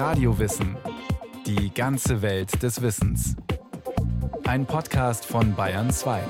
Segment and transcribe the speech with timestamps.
[0.00, 0.78] Radiowissen.
[1.44, 3.36] Die ganze Welt des Wissens.
[4.44, 6.22] Ein Podcast von Bayern 2.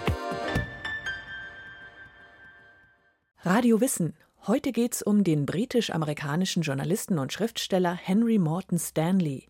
[3.45, 4.17] Radio Wissen.
[4.48, 9.46] Heute geht's um den britisch-amerikanischen Journalisten und Schriftsteller Henry Morton Stanley.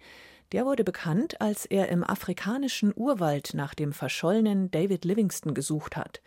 [0.53, 6.21] Der wurde bekannt, als er im afrikanischen Urwald nach dem verschollenen David Livingstone gesucht hat.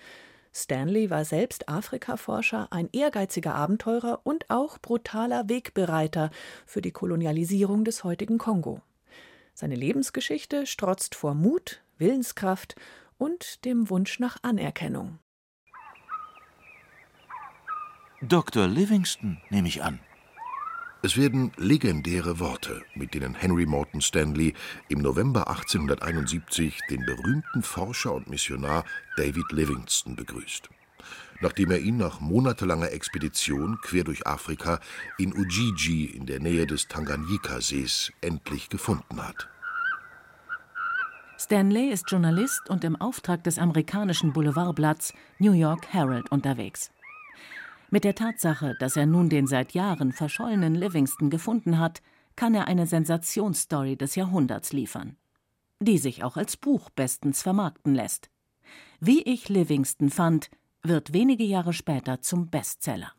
[0.56, 6.30] Stanley war selbst Afrikaforscher, ein ehrgeiziger Abenteurer und auch brutaler Wegbereiter
[6.66, 8.82] für die Kolonialisierung des heutigen Kongo.
[9.56, 12.76] Seine Lebensgeschichte strotzt vor Mut, Willenskraft
[13.18, 15.20] und dem Wunsch nach Anerkennung.
[18.22, 18.68] Dr.
[18.68, 20.00] Livingston, nehme ich an.
[21.06, 24.54] Es werden legendäre Worte, mit denen Henry Morton Stanley
[24.88, 28.86] im November 1871 den berühmten Forscher und Missionar
[29.18, 30.70] David Livingstone begrüßt.
[31.42, 34.80] Nachdem er ihn nach monatelanger Expedition quer durch Afrika
[35.18, 39.50] in Ujiji in der Nähe des Tanganyika-Sees endlich gefunden hat.
[41.38, 46.92] Stanley ist Journalist und im Auftrag des amerikanischen Boulevardblatts New York Herald unterwegs.
[47.94, 52.02] Mit der Tatsache, dass er nun den seit Jahren verschollenen Livingston gefunden hat,
[52.36, 55.16] kann er eine Sensationsstory des Jahrhunderts liefern,
[55.80, 58.32] die sich auch als Buch bestens vermarkten lässt.
[59.00, 60.50] Wie ich Livingston fand,
[60.82, 63.12] wird wenige Jahre später zum Bestseller.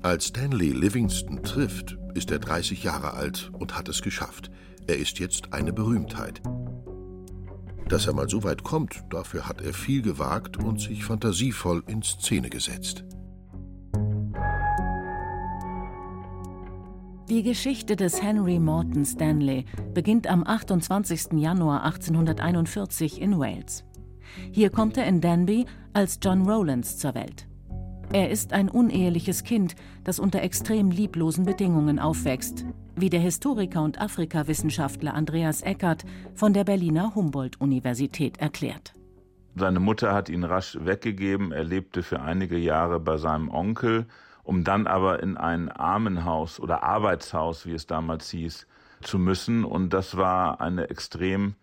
[0.00, 4.50] Als Stanley Livingston trifft, ist er 30 Jahre alt und hat es geschafft.
[4.86, 6.40] Er ist jetzt eine Berühmtheit.
[7.88, 12.02] Dass er mal so weit kommt, dafür hat er viel gewagt und sich fantasievoll in
[12.02, 13.04] Szene gesetzt.
[17.30, 21.32] Die Geschichte des Henry Morton Stanley beginnt am 28.
[21.34, 23.84] Januar 1841 in Wales.
[24.52, 27.48] Hier kommt er in Danby als John Rowlands zur Welt.
[28.12, 32.64] Er ist ein uneheliches Kind, das unter extrem lieblosen Bedingungen aufwächst,
[33.00, 36.04] wie der Historiker und Afrikawissenschaftler Andreas Eckert
[36.34, 38.92] von der Berliner Humboldt-Universität erklärt.
[39.54, 41.52] Seine Mutter hat ihn rasch weggegeben.
[41.52, 44.06] Er lebte für einige Jahre bei seinem Onkel,
[44.42, 48.66] um dann aber in ein Armenhaus oder Arbeitshaus, wie es damals hieß,
[49.02, 49.64] zu müssen.
[49.64, 51.54] Und das war eine extrem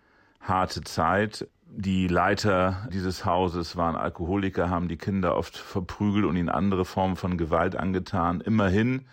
[0.42, 1.48] harte Zeit.
[1.68, 7.16] Die Leiter dieses Hauses waren Alkoholiker, haben die Kinder oft verprügelt und ihnen andere Formen
[7.16, 8.42] von Gewalt angetan.
[8.42, 9.06] Immerhin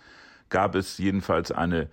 [0.49, 1.89] gab es jedenfalls eine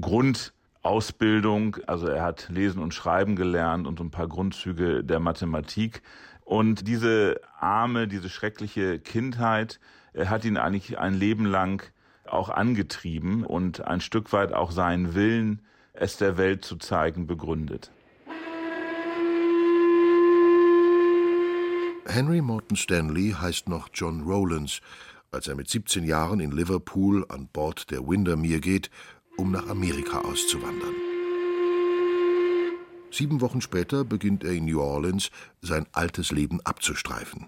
[0.00, 1.78] Grundausbildung.
[1.86, 6.02] Also er hat Lesen und Schreiben gelernt und ein paar Grundzüge der Mathematik.
[6.44, 9.80] Und diese arme, diese schreckliche Kindheit
[10.16, 11.82] hat ihn eigentlich ein Leben lang
[12.26, 15.62] auch angetrieben und ein Stück weit auch seinen Willen,
[15.92, 17.90] es der Welt zu zeigen, begründet.
[22.06, 24.80] Henry Morton Stanley heißt noch John Rowlands,
[25.30, 28.90] als er mit 17 Jahren in Liverpool an Bord der Windermere geht,
[29.38, 30.94] um nach Amerika auszuwandern.
[33.10, 35.30] Sieben Wochen später beginnt er in New Orleans
[35.62, 37.46] sein altes Leben abzustreifen.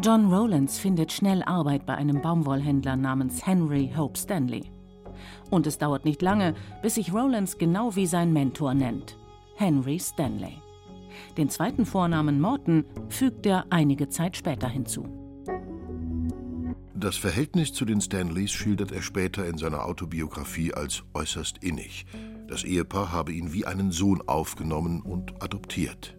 [0.00, 4.70] John Rowlands findet schnell Arbeit bei einem Baumwollhändler namens Henry Hope Stanley.
[5.50, 9.18] Und es dauert nicht lange, bis sich Rowlands genau wie sein Mentor nennt:
[9.56, 10.62] Henry Stanley.
[11.36, 15.17] Den zweiten Vornamen Morton fügt er einige Zeit später hinzu.
[17.00, 22.06] Das Verhältnis zu den Stanleys schildert er später in seiner Autobiografie als äußerst innig.
[22.48, 26.16] Das Ehepaar habe ihn wie einen Sohn aufgenommen und adoptiert.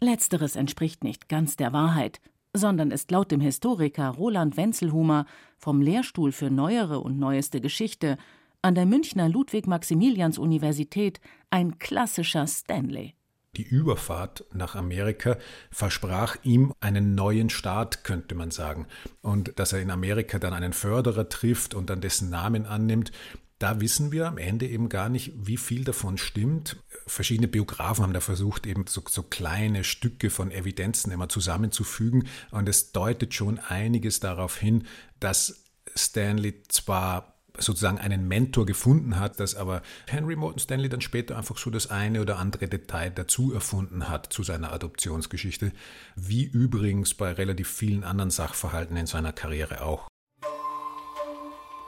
[0.00, 2.22] Letzteres entspricht nicht ganz der Wahrheit,
[2.54, 5.26] sondern ist laut dem Historiker Roland Wenzelhumer
[5.58, 8.16] vom Lehrstuhl für neuere und neueste Geschichte
[8.62, 13.16] an der Münchner Ludwig-Maximilians-Universität ein klassischer Stanley.
[13.56, 15.36] Die Überfahrt nach Amerika
[15.70, 18.86] versprach ihm einen neuen Start, könnte man sagen.
[19.22, 23.10] Und dass er in Amerika dann einen Förderer trifft und dann dessen Namen annimmt,
[23.58, 26.76] da wissen wir am Ende eben gar nicht, wie viel davon stimmt.
[27.06, 32.26] Verschiedene Biografen haben da versucht, eben so, so, kleine Stücke von Evidenzen immer zusammenzufügen.
[32.52, 34.86] Und es deutet schon einiges darauf hin,
[35.18, 35.64] dass
[35.94, 41.58] Stanley zwar sozusagen einen Mentor gefunden hat, dass aber Henry Morton Stanley dann später einfach
[41.58, 45.72] so das eine oder andere Detail dazu erfunden hat zu seiner Adoptionsgeschichte,
[46.16, 50.08] wie übrigens bei relativ vielen anderen Sachverhalten in seiner Karriere auch.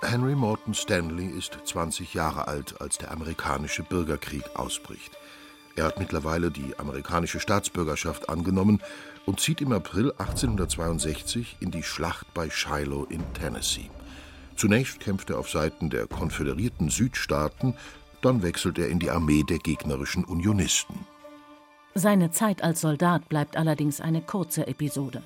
[0.03, 5.17] Henry Morton Stanley ist 20 Jahre alt, als der amerikanische Bürgerkrieg ausbricht.
[5.77, 8.83] Er hat mittlerweile die amerikanische Staatsbürgerschaft angenommen
[9.25, 13.91] und zieht im April 1862 in die Schlacht bei Shiloh in Tennessee.
[14.63, 17.75] Zunächst kämpft er auf Seiten der konföderierten Südstaaten,
[18.21, 21.05] dann wechselt er in die Armee der gegnerischen Unionisten.
[21.97, 25.25] Seine Zeit als Soldat bleibt allerdings eine kurze Episode.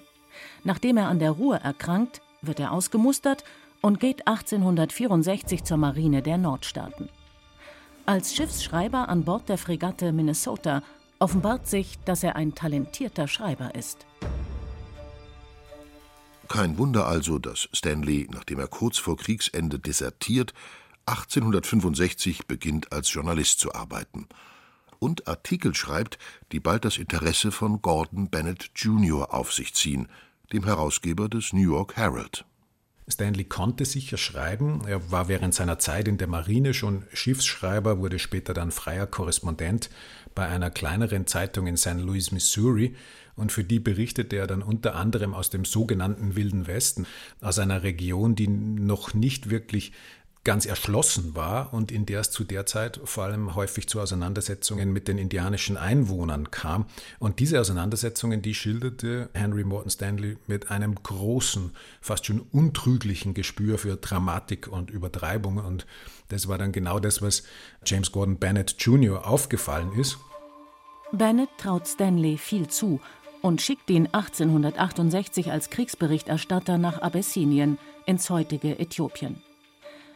[0.65, 3.45] Nachdem er an der Ruhr erkrankt, wird er ausgemustert
[3.83, 7.11] und geht 1864 zur Marine der Nordstaaten.
[8.07, 10.83] Als Schiffsschreiber an Bord der Fregatte Minnesota
[11.19, 14.07] offenbart sich, dass er ein talentierter Schreiber ist.
[16.49, 20.55] Kein Wunder also, dass Stanley, nachdem er kurz vor Kriegsende desertiert,
[21.07, 24.29] 1865 beginnt als Journalist zu arbeiten
[24.99, 26.19] und Artikel schreibt,
[26.53, 29.33] die bald das Interesse von Gordon Bennett Jr.
[29.33, 30.09] auf sich ziehen,
[30.53, 32.45] dem Herausgeber des New York Herald.
[33.09, 34.83] Stanley konnte sicher schreiben.
[34.87, 39.91] Er war während seiner Zeit in der Marine schon Schiffsschreiber, wurde später dann freier Korrespondent
[40.35, 42.01] bei einer kleineren Zeitung in St.
[42.01, 42.97] Louis, Missouri.
[43.37, 47.07] Und für die berichtete er dann unter anderem aus dem sogenannten Wilden Westen,
[47.41, 49.93] aus einer Region, die noch nicht wirklich
[50.47, 54.93] ganz erschlossen war und in der es zu der Zeit vor allem häufig zu Auseinandersetzungen
[54.93, 56.87] mit den indianischen Einwohnern kam.
[57.19, 63.77] Und diese Auseinandersetzungen, die schilderte Henry Morton Stanley mit einem großen, fast schon untrüglichen Gespür
[63.77, 65.59] für Dramatik und Übertreibung.
[65.59, 65.85] Und
[66.29, 67.43] das war dann genau das, was
[67.85, 69.27] James Gordon Bennett Jr.
[69.27, 70.17] aufgefallen ist.
[71.11, 73.01] Bennett traut Stanley viel zu
[73.43, 79.43] und schickt ihn 1868 als Kriegsberichterstatter nach Abessinien ins heutige Äthiopien.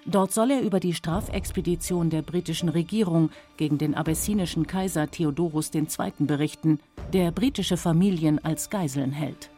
[0.06, 5.86] Dort soll er über die Strafexpedition der britischen Regierung gegen den abessinischen Kaiser Theodorus II.
[6.20, 6.80] berichten,
[7.12, 9.50] der britische Familien als Geiseln hält.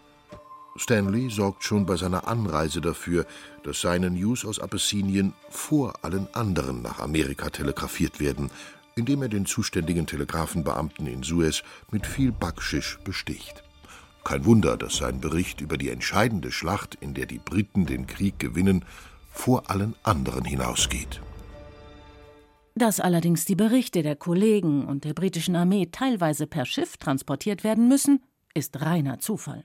[0.76, 3.26] Stanley sorgt schon bei seiner Anreise dafür,
[3.62, 8.50] dass seine News aus Abessinien vor allen anderen nach Amerika telegrafiert werden,
[8.96, 13.62] indem er den zuständigen Telegrafenbeamten in Suez mit viel Backschisch besticht.
[14.24, 18.38] Kein Wunder, dass sein Bericht über die entscheidende Schlacht, in der die Briten den Krieg
[18.38, 18.84] gewinnen,
[19.32, 21.20] vor allen anderen hinausgeht.
[22.74, 27.88] Dass allerdings die Berichte der Kollegen und der britischen Armee teilweise per Schiff transportiert werden
[27.88, 28.22] müssen,
[28.54, 29.64] ist reiner Zufall.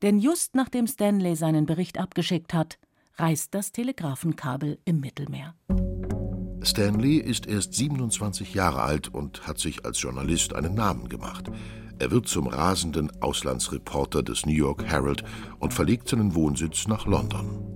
[0.00, 2.78] Denn just nachdem Stanley seinen Bericht abgeschickt hat,
[3.16, 5.54] reißt das Telegrafenkabel im Mittelmeer.
[6.62, 11.50] Stanley ist erst 27 Jahre alt und hat sich als Journalist einen Namen gemacht.
[11.98, 15.22] Er wird zum rasenden Auslandsreporter des New York Herald
[15.58, 17.71] und verlegt seinen Wohnsitz nach London.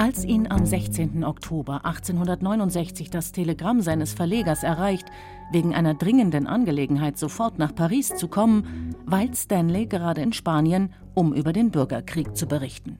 [0.00, 1.24] Als ihn am 16.
[1.24, 5.04] Oktober 1869 das Telegramm seines Verlegers erreicht,
[5.52, 11.34] wegen einer dringenden Angelegenheit sofort nach Paris zu kommen, weilt Stanley gerade in Spanien, um
[11.34, 12.98] über den Bürgerkrieg zu berichten.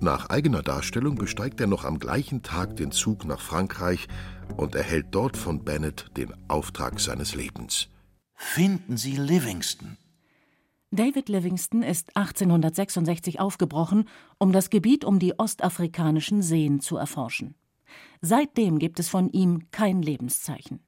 [0.00, 4.08] Nach eigener Darstellung besteigt er noch am gleichen Tag den Zug nach Frankreich
[4.56, 7.86] und erhält dort von Bennett den Auftrag seines Lebens.
[8.34, 9.96] Finden Sie Livingston.
[10.94, 17.54] David Livingstone ist 1866 aufgebrochen, um das Gebiet um die ostafrikanischen Seen zu erforschen.
[18.20, 20.80] Seitdem gibt es von ihm kein Lebenszeichen.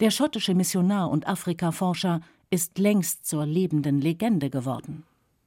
[0.00, 2.20] Der schottische Missionar und Afrikaforscher
[2.50, 5.04] ist längst zur lebenden Legende geworden.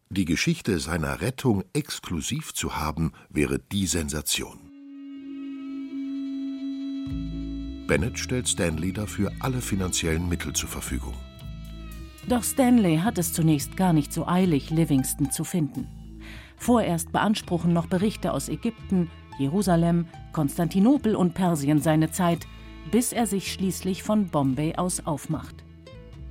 [0.10, 4.58] Die Geschichte seiner Rettung exklusiv zu haben, wäre die Sensation.
[7.86, 11.14] Bennett stellt Stanley dafür alle finanziellen Mittel zur Verfügung.
[12.28, 15.88] Doch Stanley hat es zunächst gar nicht so eilig, Livingston zu finden.
[16.56, 19.10] Vorerst beanspruchen noch Berichte aus Ägypten,
[19.40, 22.46] Jerusalem, Konstantinopel und Persien seine Zeit,
[22.92, 25.56] bis er sich schließlich von Bombay aus aufmacht.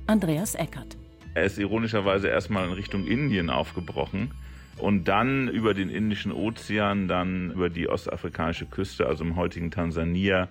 [0.07, 0.97] Andreas Eckert.
[1.33, 4.31] Er ist ironischerweise erstmal in Richtung Indien aufgebrochen
[4.77, 10.47] und dann über den Indischen Ozean, dann über die ostafrikanische Küste, also im heutigen Tansania,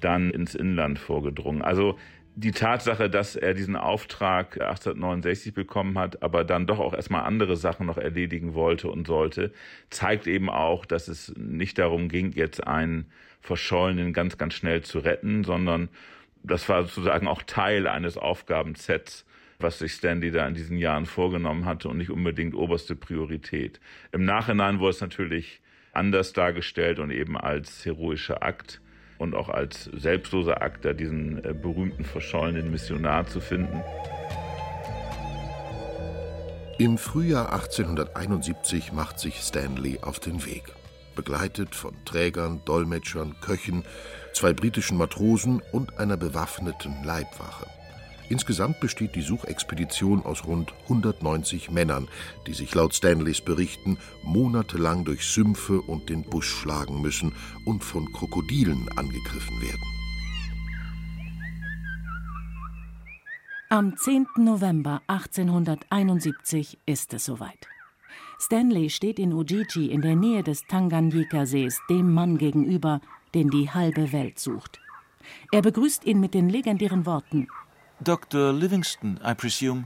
[0.00, 1.62] dann ins Inland vorgedrungen.
[1.62, 1.96] Also
[2.36, 7.56] die Tatsache, dass er diesen Auftrag 1869 bekommen hat, aber dann doch auch erstmal andere
[7.56, 9.52] Sachen noch erledigen wollte und sollte,
[9.90, 13.10] zeigt eben auch, dass es nicht darum ging, jetzt einen
[13.40, 15.88] Verschollenen ganz, ganz schnell zu retten, sondern
[16.42, 19.26] das war sozusagen auch Teil eines Aufgabensets,
[19.58, 23.80] was sich Stanley da in diesen Jahren vorgenommen hatte und nicht unbedingt oberste Priorität.
[24.12, 25.60] Im Nachhinein wurde es natürlich
[25.92, 28.80] anders dargestellt und eben als heroischer Akt
[29.20, 33.82] und auch als selbstloser Akt, da diesen äh, berühmten verschollenen Missionar zu finden.
[36.78, 40.72] Im Frühjahr 1871 macht sich Stanley auf den Weg.
[41.14, 43.84] Begleitet von Trägern, Dolmetschern, Köchen,
[44.32, 47.66] zwei britischen Matrosen und einer bewaffneten Leibwache.
[48.30, 52.06] Insgesamt besteht die Suchexpedition aus rund 190 Männern,
[52.46, 57.32] die sich laut Stanleys Berichten monatelang durch Sümpfe und den Busch schlagen müssen
[57.66, 59.82] und von Krokodilen angegriffen werden.
[63.68, 64.26] Am 10.
[64.36, 67.66] November 1871 ist es soweit.
[68.38, 73.00] Stanley steht in Ujiji in der Nähe des Tanganyika-Sees dem Mann gegenüber,
[73.34, 74.78] den die halbe Welt sucht.
[75.50, 77.48] Er begrüßt ihn mit den legendären Worten
[78.02, 78.54] Dr.
[78.54, 79.84] Livingston, I presume.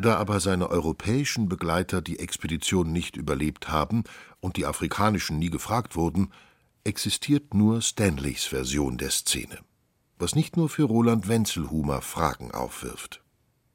[0.00, 4.04] Da aber seine europäischen Begleiter die Expedition nicht überlebt haben
[4.40, 6.32] und die afrikanischen nie gefragt wurden,
[6.84, 9.58] existiert nur Stanleys Version der Szene,
[10.18, 13.22] was nicht nur für Roland Wenzelhumer Fragen aufwirft.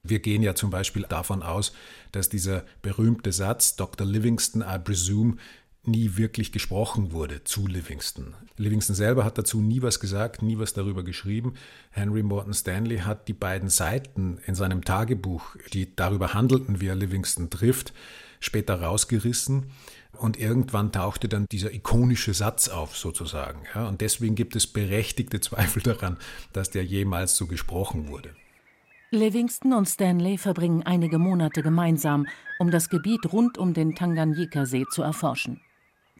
[0.01, 1.71] Wir gehen ja zum Beispiel davon aus,
[2.11, 4.07] dass dieser berühmte Satz Dr.
[4.07, 5.37] Livingston, I presume,
[5.87, 8.33] nie wirklich gesprochen wurde zu Livingston.
[8.57, 11.53] Livingston selber hat dazu nie was gesagt, nie was darüber geschrieben.
[11.91, 16.95] Henry Morton Stanley hat die beiden Seiten in seinem Tagebuch, die darüber handelten, wie er
[16.95, 17.93] Livingston trifft,
[18.39, 19.67] später rausgerissen.
[20.17, 23.63] Und irgendwann tauchte dann dieser ikonische Satz auf, sozusagen.
[23.75, 26.17] Ja, und deswegen gibt es berechtigte Zweifel daran,
[26.53, 28.31] dass der jemals so gesprochen wurde.
[29.11, 32.27] Livingston und Stanley verbringen einige Monate gemeinsam,
[32.59, 35.61] um das Gebiet rund um den Tanganyika-See zu erforschen.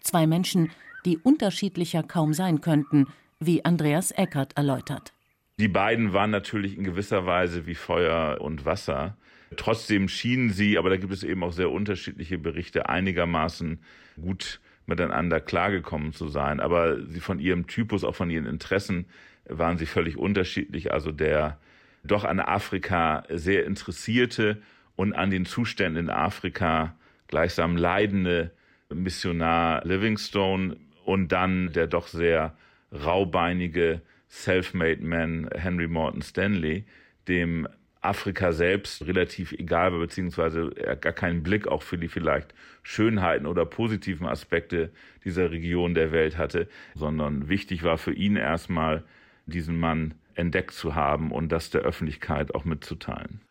[0.02, 0.72] Zwei Menschen,
[1.06, 3.08] die unterschiedlicher kaum sein könnten,
[3.40, 5.14] wie Andreas Eckert erläutert.
[5.60, 9.18] Die beiden waren natürlich in gewisser Weise wie Feuer und Wasser.
[9.56, 13.80] Trotzdem schienen sie, aber da gibt es eben auch sehr unterschiedliche Berichte, einigermaßen
[14.22, 16.60] gut miteinander klargekommen zu sein.
[16.60, 19.06] Aber sie von ihrem Typus, auch von ihren Interessen,
[19.46, 20.92] waren sie völlig unterschiedlich.
[20.92, 21.60] Also der
[22.04, 24.62] doch an Afrika sehr interessierte
[24.96, 26.96] und an den Zuständen in Afrika
[27.28, 28.52] gleichsam leidende
[28.94, 32.56] Missionar Livingstone und dann der doch sehr
[32.92, 36.86] raubeinige Self-Made Man Henry Morton Stanley,
[37.28, 37.68] dem
[38.02, 42.54] Afrika selbst relativ egal war, beziehungsweise er gar keinen Blick auch für die vielleicht
[42.84, 44.92] Schönheiten oder positiven Aspekte
[45.26, 49.04] dieser Region der Welt hatte, sondern wichtig war für ihn erstmal,
[49.46, 53.42] diesen Mann entdeckt zu haben und das der Öffentlichkeit auch mitzuteilen.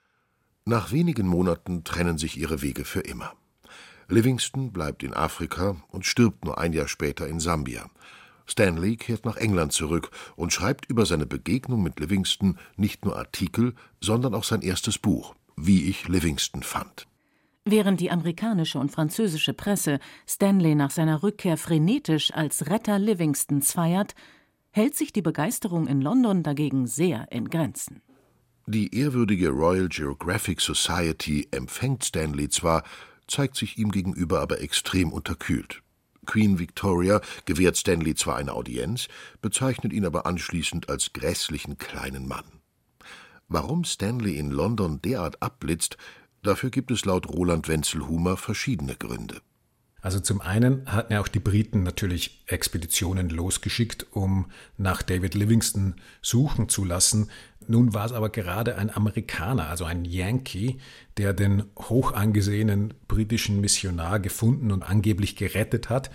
[0.65, 3.35] Nach wenigen Monaten trennen sich ihre Wege für immer.
[4.09, 7.91] Livingston bleibt in Afrika und stirbt nur ein Jahr später in Sambia.
[8.47, 13.75] Stanley kehrt nach England zurück und schreibt über seine Begegnung mit Livingston nicht nur Artikel,
[14.01, 17.09] sondern auch sein erstes Buch, Wie ich Livingston fand.
[17.65, 19.99] Während die amerikanische und französische Presse
[20.29, 24.15] Stanley nach seiner Rückkehr frenetisch als Retter Livingstons feiert,
[24.71, 28.03] hält sich die Begeisterung in London dagegen sehr in Grenzen.
[28.69, 32.85] Die ehrwürdige Royal Geographic Society empfängt Stanley zwar,
[33.27, 35.83] zeigt sich ihm gegenüber aber extrem unterkühlt.
[36.27, 39.09] Queen Victoria gewährt Stanley zwar eine Audienz,
[39.41, 42.45] bezeichnet ihn aber anschließend als grässlichen kleinen Mann.
[43.49, 45.97] Warum Stanley in London derart abblitzt,
[46.43, 49.41] dafür gibt es laut Roland Wenzelhumer verschiedene Gründe.
[50.03, 55.97] Also zum einen hatten ja auch die Briten natürlich Expeditionen losgeschickt, um nach David Livingston
[56.23, 57.31] suchen zu lassen.
[57.69, 60.77] Nun war es aber gerade ein Amerikaner, also ein Yankee,
[61.17, 66.11] der den hoch angesehenen britischen Missionar gefunden und angeblich gerettet hat.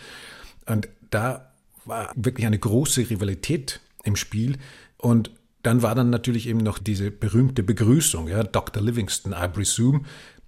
[0.66, 1.52] Und da
[1.86, 4.58] war wirklich eine große Rivalität im Spiel.
[4.98, 5.32] Und
[5.64, 8.82] dann war dann natürlich eben noch diese berühmte Begrüßung, ja, Dr.
[8.82, 10.02] Livingston, I presume,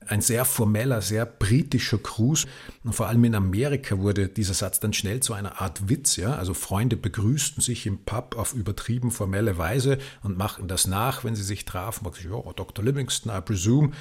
[0.08, 2.46] ein sehr formeller, sehr britischer Gruß.
[2.84, 6.16] Und vor allem in Amerika wurde dieser Satz dann schnell zu einer Art Witz.
[6.16, 6.36] Ja?
[6.36, 11.36] Also Freunde begrüßten sich im Pub auf übertrieben formelle Weise und machten das nach, wenn
[11.36, 12.08] sie sich trafen.
[12.24, 12.84] Ja, Dr.
[12.84, 13.92] Livingston, I presume.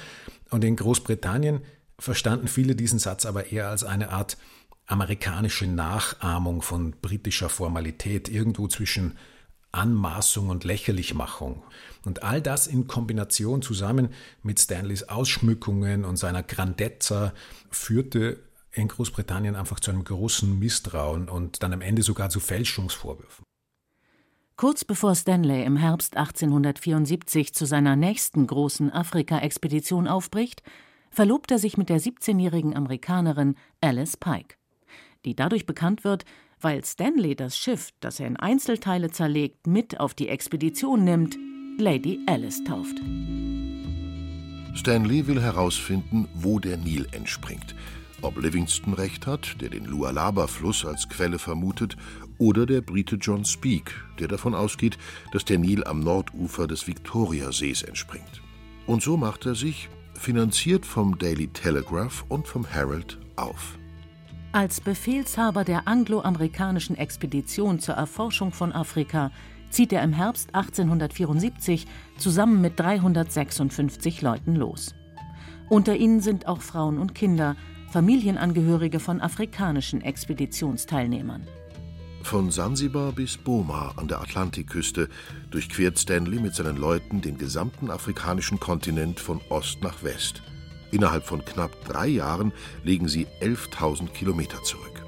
[0.49, 1.61] Und in Großbritannien
[1.99, 4.37] verstanden viele diesen Satz aber eher als eine Art
[4.85, 9.17] amerikanische Nachahmung von britischer Formalität, irgendwo zwischen
[9.71, 11.63] Anmaßung und Lächerlichmachung.
[12.05, 14.09] Und all das in Kombination zusammen
[14.41, 17.33] mit Stanleys Ausschmückungen und seiner Grandezza
[17.69, 18.39] führte
[18.73, 23.45] in Großbritannien einfach zu einem großen Misstrauen und dann am Ende sogar zu Fälschungsvorwürfen.
[24.55, 30.61] Kurz bevor Stanley im Herbst 1874 zu seiner nächsten großen Afrika-Expedition aufbricht,
[31.09, 34.55] verlobt er sich mit der 17-jährigen Amerikanerin Alice Pike,
[35.25, 36.25] die dadurch bekannt wird,
[36.59, 41.37] weil Stanley das Schiff, das er in Einzelteile zerlegt, mit auf die Expedition nimmt,
[41.77, 42.97] Lady Alice tauft.
[44.75, 47.75] Stanley will herausfinden, wo der Nil entspringt.
[48.21, 51.97] Ob Livingston recht hat, der den Lualaba-Fluss als Quelle vermutet,
[52.37, 54.97] oder der Brite John Speake, der davon ausgeht,
[55.31, 58.41] dass der Nil am Nordufer des Viktoriasees entspringt.
[58.85, 63.77] Und so macht er sich, finanziert vom Daily Telegraph und vom Herald, auf.
[64.51, 69.31] Als Befehlshaber der angloamerikanischen Expedition zur Erforschung von Afrika
[69.73, 71.87] zieht er im Herbst 1874
[72.17, 74.93] zusammen mit 356 Leuten los.
[75.69, 77.55] Unter ihnen sind auch Frauen und Kinder,
[77.91, 81.47] Familienangehörige von afrikanischen Expeditionsteilnehmern.
[82.23, 85.09] Von Sansibar bis Boma an der Atlantikküste
[85.51, 90.41] durchquert Stanley mit seinen Leuten den gesamten afrikanischen Kontinent von Ost nach West.
[90.91, 92.53] Innerhalb von knapp drei Jahren
[92.83, 95.05] legen sie 11.000 Kilometer zurück.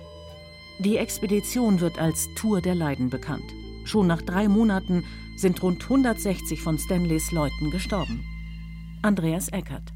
[0.79, 3.53] Die Expedition wird als Tour der Leiden bekannt.
[3.85, 5.03] Schon nach drei Monaten
[5.35, 8.25] sind rund 160 von Stanleys Leuten gestorben.
[9.03, 9.93] Andreas Eckert.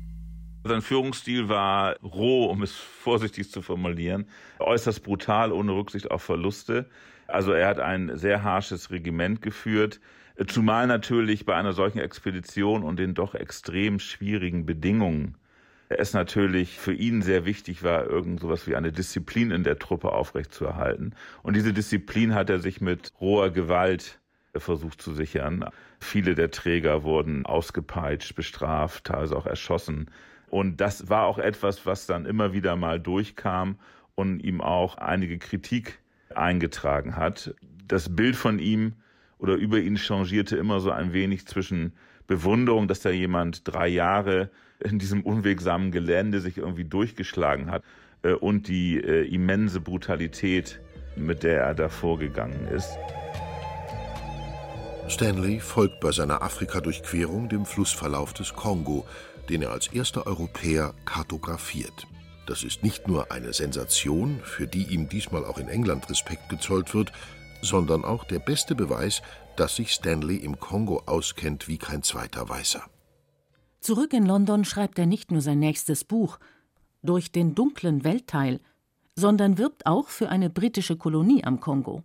[0.64, 4.28] Sein Führungsstil war roh, um es vorsichtig zu formulieren,
[4.60, 6.88] äußerst brutal, ohne Rücksicht auf Verluste.
[7.26, 10.00] Also er hat ein sehr harsches Regiment geführt,
[10.48, 15.36] zumal natürlich bei einer solchen Expedition und den doch extrem schwierigen Bedingungen
[15.90, 20.12] es natürlich für ihn sehr wichtig war, irgend sowas wie eine Disziplin in der Truppe
[20.12, 21.16] aufrechtzuerhalten.
[21.42, 24.20] Und diese Disziplin hat er sich mit roher Gewalt
[24.56, 25.66] versucht zu sichern.
[26.00, 30.12] Viele der Träger wurden ausgepeitscht, bestraft, teilweise auch erschossen.
[30.50, 33.80] Und das war auch etwas, was dann immer wieder mal durchkam
[34.16, 36.00] und ihm auch einige Kritik
[36.36, 37.56] eingetragen hat.
[37.88, 38.94] Das Bild von ihm
[39.40, 41.94] oder über ihn changierte immer so ein wenig zwischen
[42.30, 47.84] Bewunderung, dass da jemand drei Jahre in diesem unwegsamen Gelände sich irgendwie durchgeschlagen hat
[48.22, 50.80] äh, und die äh, immense Brutalität,
[51.18, 52.98] mit der er da vorgegangen ist.
[55.08, 59.06] Stanley folgt bei seiner Afrika-Durchquerung dem Flussverlauf des Kongo,
[59.50, 62.06] den er als erster Europäer kartografiert.
[62.46, 66.94] Das ist nicht nur eine Sensation, für die ihm diesmal auch in England Respekt gezollt
[66.94, 67.12] wird,
[67.62, 69.24] sondern auch der beste Beweis,
[69.60, 72.84] dass sich Stanley im Kongo auskennt wie kein zweiter Weißer.
[73.82, 76.40] Zurück in London schreibt er nicht nur sein nächstes Buch
[77.04, 78.60] durch den dunklen Weltteil,
[79.16, 82.04] sondern wirbt auch für eine britische Kolonie am Kongo.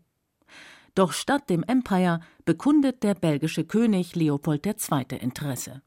[0.95, 5.19] Doch statt dem Empire bekundet der belgische König Leopold II.
[5.21, 5.83] Interesse.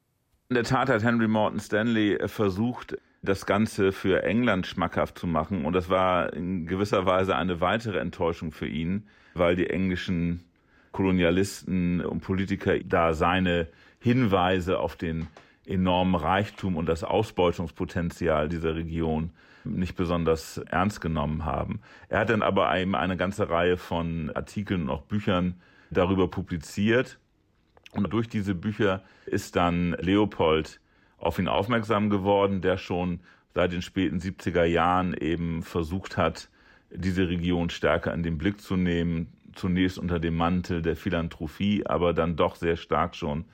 [0.49, 5.65] In der Tat hat Henry Morton Stanley versucht, das Ganze für England schmackhaft zu machen.
[5.65, 10.45] Und das war in gewisser Weise eine weitere Enttäuschung für ihn, weil die englischen
[10.91, 13.67] Kolonialisten und Politiker da seine
[13.99, 15.27] Hinweise auf den
[15.65, 19.31] enormen Reichtum und das Ausbeutungspotenzial dieser Region
[19.65, 21.81] nicht besonders ernst genommen haben.
[22.09, 25.55] Er hat dann aber eben eine ganze Reihe von Artikeln und auch Büchern
[25.89, 27.19] darüber publiziert.
[27.91, 30.79] Und durch diese Bücher ist dann Leopold
[31.17, 33.19] auf ihn aufmerksam geworden, der schon
[33.53, 36.49] seit den späten 70er Jahren eben versucht hat,
[36.91, 42.13] diese Region stärker in den Blick zu nehmen, zunächst unter dem Mantel der Philanthropie, aber
[42.13, 43.45] dann doch sehr stark schon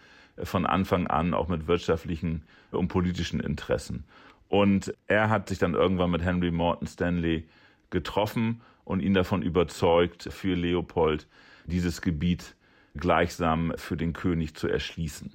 [0.42, 4.06] von Anfang an auch mit wirtschaftlichen und politischen Interessen.
[4.48, 7.48] Und er hat sich dann irgendwann mit Henry Morton Stanley
[7.90, 11.28] getroffen und ihn davon überzeugt, für Leopold
[11.66, 12.56] dieses Gebiet
[12.96, 15.34] gleichsam für den König zu erschließen.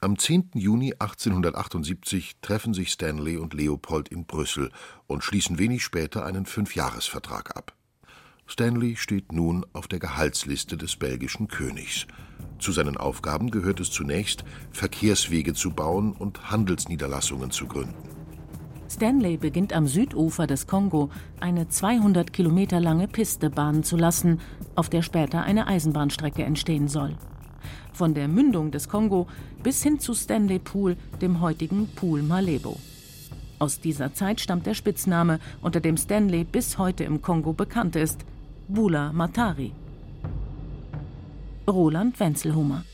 [0.00, 0.50] Am 10.
[0.54, 4.70] Juni 1878 treffen sich Stanley und Leopold in Brüssel
[5.06, 7.77] und schließen wenig später einen Fünfjahresvertrag ab.
[8.50, 12.06] Stanley steht nun auf der Gehaltsliste des belgischen Königs.
[12.58, 17.94] Zu seinen Aufgaben gehört es zunächst, Verkehrswege zu bauen und Handelsniederlassungen zu gründen.
[18.90, 24.40] Stanley beginnt am Südufer des Kongo eine 200 Kilometer lange Piste bahnen zu lassen,
[24.74, 27.16] auf der später eine Eisenbahnstrecke entstehen soll.
[27.92, 29.26] Von der Mündung des Kongo
[29.62, 32.80] bis hin zu Stanley Pool, dem heutigen Pool Malebo.
[33.58, 38.24] Aus dieser Zeit stammt der Spitzname, unter dem Stanley bis heute im Kongo bekannt ist,
[38.70, 39.72] Bula Matari.
[41.66, 42.84] Roland Wenzelhumer.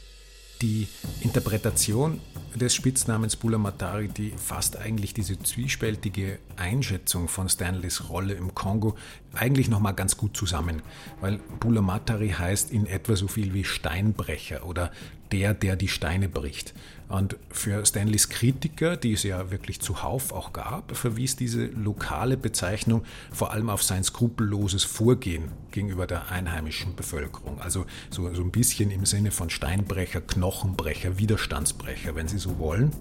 [0.63, 0.87] Die
[1.21, 2.21] Interpretation
[2.55, 8.95] des Spitznamens Bula Matari, die fasst eigentlich diese zwiespältige Einschätzung von Stanleys Rolle im Kongo
[9.37, 10.83] eigentlich nochmal ganz gut zusammen,
[11.21, 14.91] weil Bula Matari heißt in etwa so viel wie Steinbrecher oder
[15.33, 16.75] der, der die Steine bricht.
[17.09, 23.05] Und für Stanleys Kritiker, die es ja wirklich zuhauf auch gab, verwies diese lokale Bezeichnung
[23.31, 27.61] vor allem auf sein skrupelloses Vorgehen gegenüber der einheimischen Bevölkerung.
[27.61, 32.93] Also so, so ein bisschen im Sinne von Steinbrecher, Knochenbrecher, Widerstandsbrecher, wenn Sie so wollen.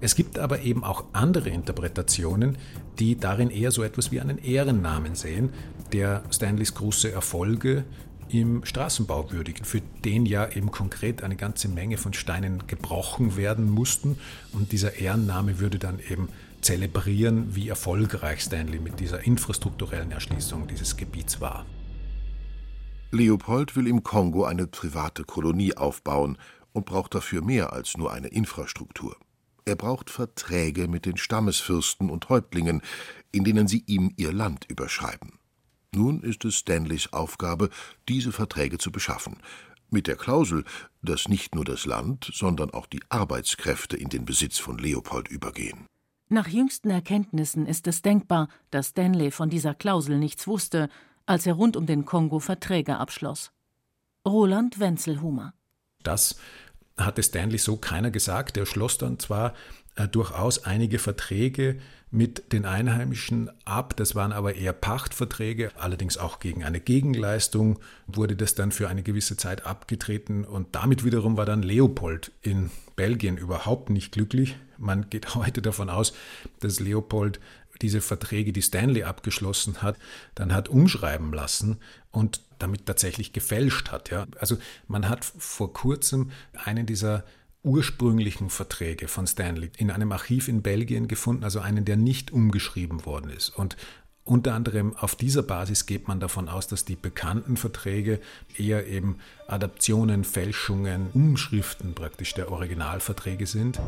[0.00, 2.56] Es gibt aber eben auch andere Interpretationen,
[2.98, 5.50] die darin eher so etwas wie einen Ehrennamen sehen,
[5.92, 7.84] der Stanleys große Erfolge
[8.30, 13.68] im Straßenbau würdigen, für den ja eben konkret eine ganze Menge von Steinen gebrochen werden
[13.68, 14.18] mussten.
[14.52, 16.28] Und dieser Ehrenname würde dann eben
[16.60, 21.66] zelebrieren, wie erfolgreich Stanley mit dieser infrastrukturellen Erschließung dieses Gebiets war.
[23.10, 26.38] Leopold will im Kongo eine private Kolonie aufbauen
[26.72, 29.16] und braucht dafür mehr als nur eine Infrastruktur.
[29.64, 32.82] Er braucht Verträge mit den Stammesfürsten und Häuptlingen,
[33.32, 35.38] in denen sie ihm ihr Land überschreiben.
[35.94, 37.70] Nun ist es Stanleys Aufgabe,
[38.08, 39.36] diese Verträge zu beschaffen,
[39.90, 40.64] mit der Klausel,
[41.02, 45.86] dass nicht nur das Land, sondern auch die Arbeitskräfte in den Besitz von Leopold übergehen.
[46.28, 50.88] Nach jüngsten Erkenntnissen ist es denkbar, dass Stanley von dieser Klausel nichts wusste,
[51.26, 53.50] als er rund um den Kongo Verträge abschloss.
[54.24, 55.54] Roland Wenzelhumer.
[56.02, 56.36] Das
[57.04, 58.56] hatte Stanley so keiner gesagt.
[58.56, 59.54] Er schloss dann zwar
[59.96, 61.78] äh, durchaus einige Verträge
[62.10, 63.94] mit den Einheimischen ab.
[63.96, 69.02] Das waren aber eher Pachtverträge, allerdings auch gegen eine Gegenleistung wurde das dann für eine
[69.02, 74.56] gewisse Zeit abgetreten und damit wiederum war dann Leopold in Belgien überhaupt nicht glücklich.
[74.76, 76.12] Man geht heute davon aus,
[76.58, 77.40] dass Leopold
[77.82, 79.96] diese Verträge, die Stanley abgeschlossen hat,
[80.34, 81.78] dann hat umschreiben lassen
[82.10, 84.10] und damit tatsächlich gefälscht hat.
[84.10, 84.26] Ja.
[84.38, 87.24] Also man hat vor kurzem einen dieser
[87.62, 93.04] ursprünglichen Verträge von Stanley in einem Archiv in Belgien gefunden, also einen, der nicht umgeschrieben
[93.04, 93.50] worden ist.
[93.50, 93.76] Und
[94.24, 98.20] unter anderem auf dieser Basis geht man davon aus, dass die bekannten Verträge
[98.56, 103.80] eher eben Adaptionen, Fälschungen, Umschriften praktisch der Originalverträge sind.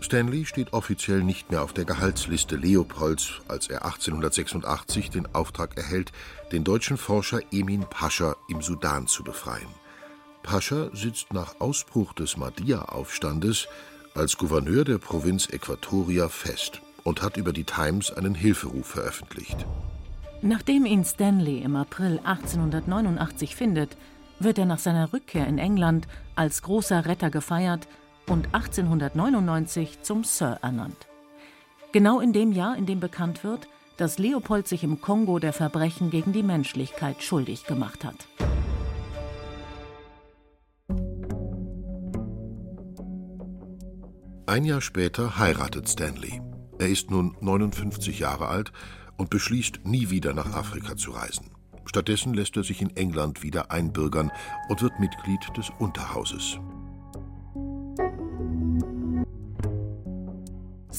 [0.00, 6.12] Stanley steht offiziell nicht mehr auf der Gehaltsliste Leopolds, als er 1886 den Auftrag erhält,
[6.52, 9.68] den deutschen Forscher Emin Pascha im Sudan zu befreien.
[10.42, 13.68] Pascha sitzt nach Ausbruch des Mahdia-Aufstandes
[14.14, 19.66] als Gouverneur der Provinz Äquatoria fest und hat über die Times einen Hilferuf veröffentlicht.
[20.40, 23.96] Nachdem ihn Stanley im April 1889 findet,
[24.38, 26.06] wird er nach seiner Rückkehr in England
[26.36, 27.88] als großer Retter gefeiert
[28.28, 31.06] und 1899 zum Sir ernannt.
[31.92, 36.10] Genau in dem Jahr, in dem bekannt wird, dass Leopold sich im Kongo der Verbrechen
[36.10, 38.28] gegen die Menschlichkeit schuldig gemacht hat.
[44.46, 46.40] Ein Jahr später heiratet Stanley.
[46.78, 48.72] Er ist nun 59 Jahre alt
[49.16, 51.50] und beschließt, nie wieder nach Afrika zu reisen.
[51.84, 54.30] Stattdessen lässt er sich in England wieder einbürgern
[54.68, 56.58] und wird Mitglied des Unterhauses.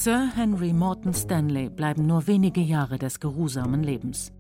[0.01, 4.31] Sir Henry Morton Stanley bleiben nur wenige Jahre des geruhsamen Lebens.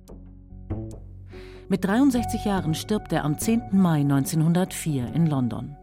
[1.67, 3.63] Mit 63 Jahren stirbt er am 10.
[3.73, 5.75] Mai 1904 in London.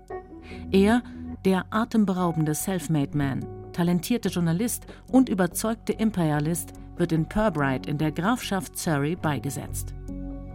[0.72, 1.02] Er
[1.44, 8.78] der atemberaubende Selfmade Man, talentierte Journalist und überzeugte Imperialist wird in Purbright in der Grafschaft
[8.78, 9.92] Surrey beigesetzt.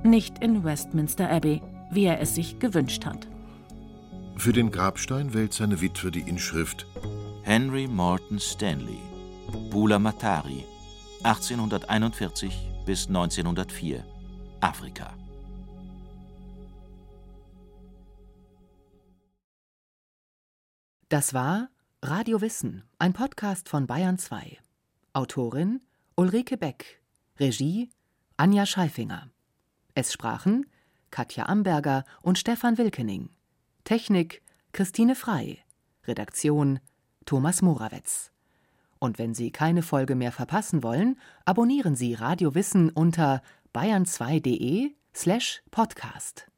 [0.02, 3.28] Nicht in Westminster Abbey, wie er es sich gewünscht hat.
[4.36, 6.88] Für den Grabstein wählt seine Witwe die Inschrift
[7.44, 9.00] Henry Morton Stanley,
[9.52, 10.66] Bula Matari,
[11.24, 12.54] 1841
[12.86, 14.06] bis 1904,
[14.62, 15.14] Afrika.
[21.10, 21.70] Das war
[22.02, 24.58] Radio Wissen, ein Podcast von Bayern 2.
[25.12, 25.82] Autorin
[26.16, 27.02] Ulrike Beck,
[27.38, 27.90] Regie
[28.38, 29.30] Anja Scheifinger.
[29.96, 30.66] Es sprachen
[31.10, 33.30] Katja Amberger und Stefan Wilkening.
[33.84, 35.60] Technik Christine Frei.
[36.08, 36.80] Redaktion
[37.26, 38.32] Thomas Morawetz.
[39.02, 43.42] Und wenn Sie keine Folge mehr verpassen wollen, abonnieren Sie Radio Wissen unter
[43.74, 46.51] bayern2.de slash podcast.